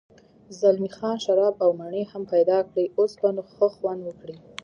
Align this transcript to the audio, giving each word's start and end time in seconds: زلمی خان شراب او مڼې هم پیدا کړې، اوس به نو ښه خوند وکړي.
زلمی 0.59 0.91
خان 0.97 1.15
شراب 1.25 1.53
او 1.63 1.69
مڼې 1.79 2.03
هم 2.11 2.23
پیدا 2.33 2.59
کړې، 2.69 2.85
اوس 2.99 3.11
به 3.21 3.29
نو 3.35 3.41
ښه 3.53 3.67
خوند 3.75 4.01
وکړي. 4.03 4.35